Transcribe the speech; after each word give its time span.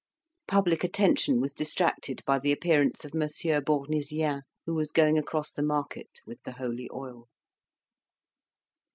Public 0.47 0.83
attention 0.83 1.39
was 1.41 1.53
distracted 1.53 2.23
by 2.25 2.39
the 2.39 2.51
appearance 2.51 3.05
of 3.05 3.13
Monsieur 3.13 3.61
Bournisien, 3.61 4.41
who 4.65 4.73
was 4.73 4.91
going 4.91 5.15
across 5.15 5.51
the 5.51 5.61
market 5.61 6.21
with 6.25 6.41
the 6.41 6.53
holy 6.53 6.89
oil. 6.91 7.27